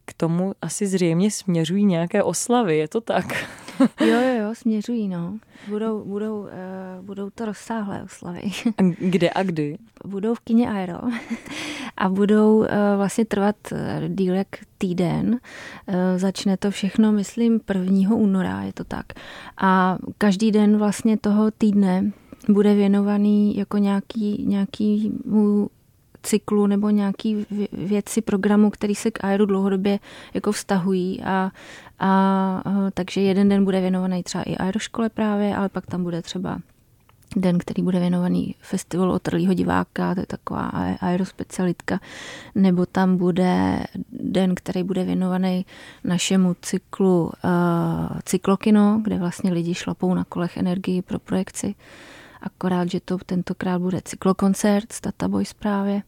k 0.06 0.14
tomu 0.14 0.54
asi 0.62 0.88
zřejmě 0.88 1.32
směřují 1.32 1.86
nějaké 1.86 2.24
oslavy, 2.24 2.78
je 2.78 2.88
to 2.88 3.02
tak? 3.02 3.26
jo, 4.00 4.22
jo, 4.22 4.44
jo, 4.44 4.56
směřují, 4.56 5.08
no. 5.08 5.38
Budou, 5.68 6.04
budou, 6.04 6.40
uh, 6.42 6.50
budou 7.02 7.30
to 7.30 7.46
rozsáhlé 7.46 8.04
oslavy. 8.04 8.42
A 8.78 8.82
kde 9.00 9.30
a 9.30 9.44
kdy? 9.44 9.78
Budou 10.06 10.36
v 10.36 10.40
kině 10.40 10.70
Aero 10.70 11.00
a 11.98 12.10
budou 12.10 12.58
uh, 12.58 12.66
vlastně 12.98 13.26
trvat 13.26 13.56
uh, 13.72 13.78
díl 14.08 14.34
jak 14.34 14.48
týden. 14.78 15.30
Uh, 15.30 15.96
začne 16.18 16.58
to 16.58 16.72
všechno, 16.72 17.12
myslím, 17.12 17.60
1. 17.74 18.16
února, 18.16 18.62
je 18.62 18.74
to 18.74 18.84
tak. 18.84 19.06
A 19.58 19.98
každý 20.18 20.52
den 20.52 20.78
vlastně 20.78 21.18
toho 21.18 21.52
týdne 21.52 22.12
bude 22.50 22.74
věnovaný 22.74 23.58
jako 23.58 23.78
nějaký, 23.78 24.46
nějaký 24.48 25.12
cyklu 26.24 26.68
nebo 26.68 26.90
nějaký 26.90 27.46
věci 27.72 28.22
programu, 28.22 28.70
který 28.70 28.96
se 28.96 29.12
k 29.12 29.24
aeru 29.24 29.46
dlouhodobě 29.46 30.00
jako 30.34 30.52
vztahují 30.52 31.22
a, 31.24 31.52
a 32.00 32.64
takže 32.94 33.22
jeden 33.22 33.50
den 33.50 33.64
bude 33.64 33.82
věnovaný 33.82 34.24
třeba 34.24 34.44
i 34.44 34.58
aeroškole 34.58 35.10
právě, 35.10 35.56
ale 35.56 35.70
pak 35.70 35.86
tam 35.86 36.04
bude 36.04 36.22
třeba 36.22 36.60
den, 37.36 37.58
který 37.58 37.84
bude 37.84 38.00
věnovaný 38.00 38.56
festivalu 38.62 39.14
otrlého 39.14 39.54
diváka, 39.54 40.16
to 40.16 40.22
je 40.22 40.26
taková 40.26 40.72
aerospecialitka, 41.02 42.00
nebo 42.56 42.86
tam 42.86 43.18
bude 43.18 43.84
den, 44.12 44.56
který 44.56 44.84
bude 44.84 45.04
věnovaný 45.04 45.66
našemu 46.04 46.56
cyklu 46.62 47.24
uh, 47.24 47.32
cyklokino, 48.24 49.00
kde 49.04 49.18
vlastně 49.18 49.54
lidi 49.54 49.74
šlapou 49.74 50.14
na 50.14 50.24
kolech 50.24 50.58
energii 50.58 51.02
pro 51.02 51.20
projekci 51.20 51.76
akorát, 52.44 52.92
že 52.92 53.00
to 53.00 53.18
tentokrát 53.18 53.80
bude 53.80 54.02
cyklokoncert 54.06 54.94
z 54.94 55.02
Tata 55.02 55.28
Boys 55.28 55.54
právě, 55.54 56.02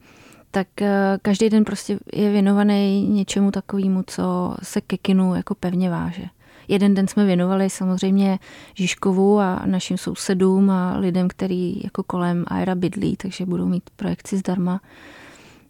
tak 0.52 0.82
eh, 0.82 1.18
každý 1.22 1.50
den 1.50 1.66
prostě 1.66 2.00
je 2.14 2.32
věnovaný 2.32 3.08
něčemu 3.08 3.52
takovému, 3.52 4.04
co 4.08 4.56
se 4.64 4.82
ke 4.82 4.98
kinu 4.98 5.36
jako 5.36 5.56
pevně 5.56 5.90
váže. 5.90 6.26
Jeden 6.68 6.94
den 6.94 7.08
jsme 7.08 7.26
věnovali 7.26 7.70
samozřejmě 7.70 8.40
Žižkovu 8.74 9.40
a 9.40 9.66
našim 9.66 9.98
sousedům 9.98 10.70
a 10.70 10.98
lidem, 10.98 11.28
který 11.28 11.84
jako 11.84 12.04
kolem 12.04 12.46
Aira 12.48 12.76
bydlí, 12.76 13.18
takže 13.18 13.46
budou 13.46 13.66
mít 13.66 13.90
projekci 13.96 14.38
zdarma. 14.38 14.82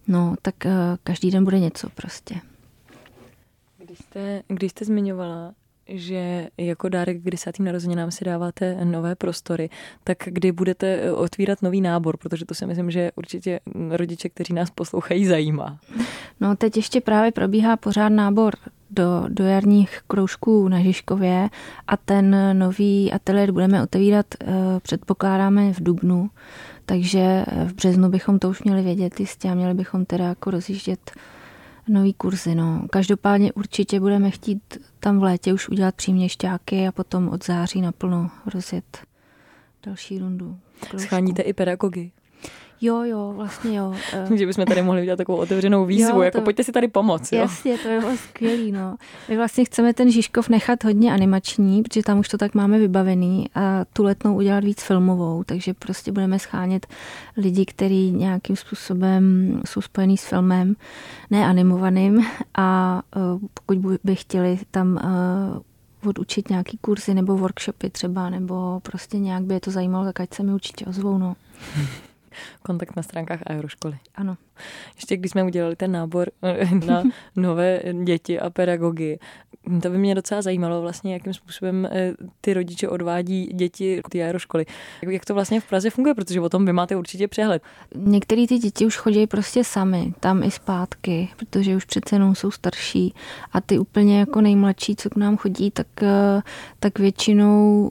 No, 0.08 0.34
tak 0.42 0.66
eh, 0.66 0.72
každý 1.04 1.30
den 1.30 1.44
bude 1.44 1.58
něco 1.58 1.88
prostě. 1.90 2.34
Když 3.78 3.98
jste, 3.98 4.42
když 4.48 4.70
jste 4.70 4.84
zmiňovala 4.84 5.54
že 5.88 6.48
jako 6.58 6.88
dárek 6.88 7.22
k 7.22 7.30
desátým 7.30 7.64
narozeninám 7.64 8.10
si 8.10 8.24
dáváte 8.24 8.84
nové 8.84 9.14
prostory, 9.14 9.70
tak 10.04 10.18
kdy 10.24 10.52
budete 10.52 10.86
eh, 10.86 11.12
otvírat 11.12 11.62
nový 11.62 11.80
nábor, 11.80 12.16
protože 12.16 12.44
to 12.44 12.54
si 12.54 12.66
myslím, 12.66 12.90
že 12.90 13.10
určitě 13.16 13.60
rodiče, 13.90 14.28
kteří 14.28 14.52
nás 14.52 14.70
poslouchají, 14.70 15.26
zajímá. 15.26 15.78
No 16.40 16.56
teď 16.56 16.76
ještě 16.76 17.00
právě 17.00 17.32
probíhá 17.32 17.76
pořád 17.76 18.08
nábor 18.08 18.54
do, 18.90 19.24
do 19.28 19.44
jarních 19.44 20.00
kroužků 20.06 20.68
na 20.68 20.80
Žižkově 20.80 21.48
a 21.86 21.96
ten 21.96 22.58
nový 22.58 23.12
ateliér 23.12 23.52
budeme 23.52 23.82
otevírat, 23.82 24.26
eh, 24.40 24.46
předpokládáme 24.82 25.72
v 25.72 25.82
Dubnu, 25.82 26.30
takže 26.86 27.44
v 27.64 27.74
březnu 27.74 28.08
bychom 28.08 28.38
to 28.38 28.48
už 28.48 28.62
měli 28.62 28.82
vědět 28.82 29.20
jistě 29.20 29.48
a 29.48 29.54
měli 29.54 29.74
bychom 29.74 30.04
teda 30.04 30.24
jako 30.24 30.50
rozjíždět 30.50 31.10
nový 31.88 32.14
kurzy. 32.14 32.54
No. 32.54 32.86
Každopádně 32.90 33.52
určitě 33.52 34.00
budeme 34.00 34.30
chtít 34.30 34.78
tam 35.00 35.18
v 35.18 35.22
létě 35.22 35.52
už 35.52 35.68
udělat 35.68 35.94
příměšťáky 35.94 36.88
a 36.88 36.92
potom 36.92 37.28
od 37.28 37.44
září 37.44 37.80
naplno 37.80 38.30
rozjet 38.54 38.98
další 39.86 40.18
rundu. 40.18 40.58
Scháníte 40.98 41.42
i 41.42 41.52
pedagogy? 41.52 42.10
Jo, 42.80 43.02
jo, 43.02 43.32
vlastně 43.36 43.78
jo. 43.78 43.94
Že 44.34 44.46
bychom 44.46 44.64
tady 44.64 44.82
mohli 44.82 45.02
udělat 45.02 45.16
takovou 45.16 45.38
otevřenou 45.38 45.84
výzvu, 45.84 46.16
jo, 46.16 46.22
jako 46.22 46.40
pojďte 46.40 46.64
si 46.64 46.72
tady 46.72 46.88
pomoct. 46.88 47.32
Jo? 47.32 47.40
Jasně, 47.40 47.78
to 47.78 47.88
je 47.88 48.00
bylo 48.00 48.16
skvělý. 48.16 48.72
No. 48.72 48.96
My 49.28 49.36
vlastně 49.36 49.64
chceme 49.64 49.94
ten 49.94 50.10
Žižkov 50.10 50.48
nechat 50.48 50.84
hodně 50.84 51.12
animační, 51.12 51.82
protože 51.82 52.02
tam 52.02 52.18
už 52.18 52.28
to 52.28 52.38
tak 52.38 52.54
máme 52.54 52.78
vybavený 52.78 53.46
a 53.54 53.84
tu 53.92 54.04
letnou 54.04 54.36
udělat 54.36 54.64
víc 54.64 54.82
filmovou, 54.82 55.44
takže 55.44 55.74
prostě 55.74 56.12
budeme 56.12 56.38
schánět 56.38 56.86
lidi, 57.36 57.66
kteří 57.66 58.12
nějakým 58.12 58.56
způsobem 58.56 59.22
jsou 59.66 59.80
spojený 59.80 60.16
s 60.16 60.24
filmem, 60.24 60.76
ne 61.30 61.46
animovaným 61.46 62.26
a 62.58 63.02
e, 63.16 63.20
pokud 63.54 63.78
by 64.04 64.16
chtěli 64.16 64.58
tam 64.70 64.98
e, 64.98 65.02
odučit 66.08 66.50
nějaký 66.50 66.78
kurzy 66.80 67.14
nebo 67.14 67.36
workshopy 67.36 67.90
třeba, 67.90 68.30
nebo 68.30 68.80
prostě 68.80 69.18
nějak 69.18 69.42
by 69.42 69.54
je 69.54 69.60
to 69.60 69.70
zajímalo, 69.70 70.04
tak 70.04 70.20
ať 70.20 70.34
se 70.34 70.42
mi 70.42 70.52
určitě 70.52 70.84
ozvou. 70.84 71.18
No. 71.18 71.36
kontakt 72.62 72.96
na 72.96 73.02
stránkách 73.02 73.40
aeroškoly. 73.46 73.98
Ano. 74.14 74.36
Ještě 74.96 75.16
když 75.16 75.30
jsme 75.30 75.44
udělali 75.44 75.76
ten 75.76 75.92
nábor 75.92 76.30
eh, 76.42 76.86
na 76.86 77.02
nové 77.36 77.80
děti 78.04 78.40
a 78.40 78.50
pedagogy, 78.50 79.18
to 79.82 79.90
by 79.90 79.98
mě 79.98 80.14
docela 80.14 80.42
zajímalo 80.42 80.82
vlastně, 80.82 81.12
jakým 81.12 81.34
způsobem 81.34 81.88
eh, 81.90 82.12
ty 82.40 82.54
rodiče 82.54 82.88
odvádí 82.88 83.46
děti 83.46 84.02
ty 84.10 84.22
aeroškoly. 84.22 84.66
Jak 85.08 85.24
to 85.24 85.34
vlastně 85.34 85.60
v 85.60 85.68
Praze 85.68 85.90
funguje, 85.90 86.14
protože 86.14 86.40
o 86.40 86.48
tom 86.48 86.66
vy 86.66 86.72
máte 86.72 86.96
určitě 86.96 87.28
přehled. 87.28 87.62
Některé 87.94 88.46
ty 88.46 88.58
děti 88.58 88.86
už 88.86 88.96
chodí 88.96 89.26
prostě 89.26 89.64
sami, 89.64 90.14
tam 90.20 90.42
i 90.42 90.50
zpátky, 90.50 91.28
protože 91.36 91.76
už 91.76 91.84
přece 91.84 92.14
jenom 92.14 92.34
jsou 92.34 92.50
starší 92.50 93.14
a 93.52 93.60
ty 93.60 93.78
úplně 93.78 94.18
jako 94.18 94.40
nejmladší, 94.40 94.96
co 94.96 95.10
k 95.10 95.16
nám 95.16 95.36
chodí, 95.36 95.70
tak, 95.70 95.86
eh, 96.02 96.42
tak 96.80 96.98
většinou 96.98 97.90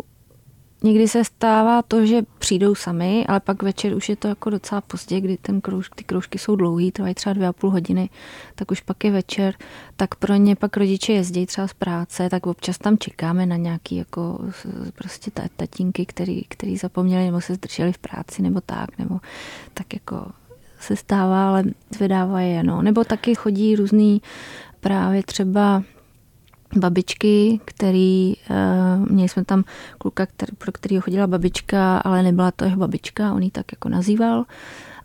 Někdy 0.86 1.08
se 1.08 1.24
stává 1.24 1.82
to, 1.82 2.06
že 2.06 2.22
přijdou 2.40 2.76
sami, 2.76 3.26
ale 3.28 3.40
pak 3.40 3.64
večer 3.64 3.94
už 3.94 4.10
je 4.10 4.16
to 4.16 4.28
jako 4.28 4.50
docela 4.50 4.82
pozdě, 4.82 5.22
kdy 5.22 5.38
ten 5.38 5.62
krouž, 5.62 5.90
ty 5.96 6.04
kroužky 6.04 6.40
jsou 6.40 6.56
dlouhý, 6.56 6.92
trvají 6.92 7.16
třeba 7.16 7.34
dvě 7.34 7.48
a 7.48 7.54
půl 7.54 7.70
hodiny, 7.70 8.10
tak 8.56 8.72
už 8.72 8.82
pak 8.82 9.04
je 9.04 9.12
večer, 9.12 9.54
tak 9.96 10.16
pro 10.16 10.36
ně 10.36 10.56
pak 10.56 10.78
rodiče 10.78 11.14
jezdí 11.14 11.46
třeba 11.46 11.68
z 11.68 11.74
práce, 11.74 12.30
tak 12.30 12.48
občas 12.48 12.78
tam 12.78 12.98
čekáme 12.98 13.46
na 13.46 13.56
nějaký 13.56 13.96
jako 13.96 14.40
prostě 14.96 15.32
tatínky, 15.58 16.06
který, 16.06 16.44
který 16.48 16.78
zapomněli 16.78 17.26
nebo 17.26 17.42
se 17.42 17.56
zdrželi 17.56 17.94
v 17.94 17.98
práci 17.98 18.42
nebo 18.42 18.62
tak, 18.62 18.98
nebo 18.98 19.20
tak 19.74 19.94
jako 19.94 20.26
se 20.80 20.96
stává, 20.96 21.50
ale 21.50 21.64
zvedávají 21.96 22.64
no. 22.64 22.82
Nebo 22.82 23.04
taky 23.04 23.36
chodí 23.36 23.76
různý 23.76 24.22
právě 24.80 25.24
třeba 25.24 25.84
babičky, 26.76 27.60
který, 27.66 28.34
uh, 28.50 29.10
měli 29.12 29.30
jsme 29.30 29.46
tam 29.46 29.64
kluka, 29.98 30.26
který, 30.26 30.56
pro 30.56 30.72
kterého 30.72 31.02
chodila 31.02 31.28
babička, 31.28 31.98
ale 31.98 32.24
nebyla 32.24 32.52
to 32.52 32.66
jeho 32.66 32.78
babička, 32.78 33.34
on 33.34 33.44
ji 33.44 33.52
tak 33.52 33.66
jako 33.72 33.90
nazýval, 33.90 34.46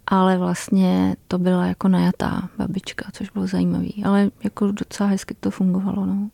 ale 0.07 0.39
vlastně 0.39 1.17
to 1.29 1.39
byla 1.39 1.67
jako 1.67 1.89
najatá 1.89 2.49
babička, 2.59 3.11
což 3.13 3.31
bylo 3.31 3.47
zajímavý, 3.47 4.03
ale 4.05 4.31
jako 4.45 4.73
docela 4.73 5.09
hezky 5.09 5.35
to 5.41 5.51
fungovalo, 5.51 6.07
no. 6.07 6.31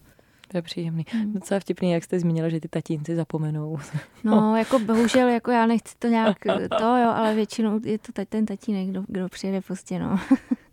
To 0.48 0.58
je 0.58 0.62
příjemný. 0.62 1.06
Hmm. 1.12 1.32
Docela 1.32 1.60
vtipný, 1.60 1.90
jak 1.90 2.04
jste 2.04 2.20
zmínila, 2.20 2.48
že 2.48 2.60
ty 2.60 2.68
tatínci 2.68 3.16
zapomenou. 3.16 3.78
No, 4.24 4.56
jako 4.56 4.78
bohužel, 4.78 5.28
jako 5.28 5.50
já 5.50 5.66
nechci 5.66 5.94
to 5.98 6.08
nějak 6.08 6.36
to, 6.78 6.84
jo, 6.84 7.10
ale 7.14 7.34
většinou 7.34 7.80
je 7.84 7.98
to 7.98 8.12
ten 8.28 8.46
tatínek, 8.46 8.88
kdo, 8.88 9.04
kdo 9.08 9.28
přijede 9.28 9.60
prostě, 9.60 9.98
no. 9.98 10.20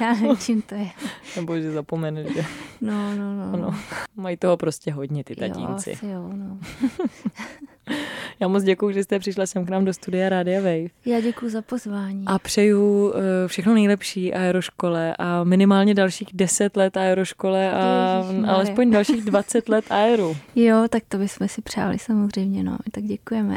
Já 0.00 0.14
nevím, 0.14 0.36
čím 0.36 0.62
to 0.62 0.74
je. 0.74 0.90
Nebo 1.36 1.56
že 1.56 1.72
zapomene, 1.72 2.24
že... 2.34 2.44
No, 2.80 3.16
no, 3.16 3.34
no. 3.34 3.56
no. 3.56 3.74
Mají 4.16 4.36
toho 4.36 4.56
prostě 4.56 4.92
hodně, 4.92 5.24
ty 5.24 5.36
tatínci. 5.36 5.90
Jo, 5.90 5.96
asi 5.96 6.06
jo, 6.06 6.30
no. 6.34 6.58
Já 8.40 8.48
moc 8.48 8.62
děkuji, 8.62 8.90
že 8.94 9.04
jste 9.04 9.18
přišla 9.18 9.46
sem 9.46 9.66
k 9.66 9.70
nám 9.70 9.84
do 9.84 9.92
studia 9.92 10.28
Rádia 10.28 10.60
Wave. 10.60 10.90
Já 11.06 11.20
děkuji 11.20 11.50
za 11.50 11.62
pozvání. 11.62 12.24
A 12.26 12.38
přeju 12.38 13.06
uh, 13.06 13.12
všechno 13.46 13.74
nejlepší 13.74 14.34
aeroškole 14.34 15.14
a 15.18 15.44
minimálně 15.44 15.94
dalších 15.94 16.28
10 16.32 16.76
let 16.76 16.96
aeroškole 16.96 17.72
a 17.72 18.16
Ježiš, 18.28 18.44
alespoň 18.48 18.90
dalších 18.90 19.24
20 19.24 19.68
let 19.68 19.84
aeru. 19.90 20.36
Jo, 20.54 20.86
tak 20.90 21.02
to 21.08 21.18
bychom 21.18 21.48
si 21.48 21.62
přáli 21.62 21.98
samozřejmě, 21.98 22.64
no. 22.64 22.78
Tak 22.92 23.04
děkujeme. 23.04 23.56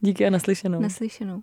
Díky 0.00 0.26
a 0.26 0.30
naslyšenou. 0.30 0.80
Naslyšenou. 0.80 1.42